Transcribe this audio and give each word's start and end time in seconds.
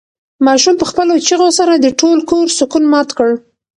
ماشوم 0.45 0.75
په 0.81 0.85
خپلو 0.91 1.13
چیغو 1.27 1.49
سره 1.59 1.73
د 1.77 1.87
ټول 1.99 2.17
کور 2.29 2.47
سکون 2.59 2.83
مات 2.91 3.09
کړ. 3.17 3.29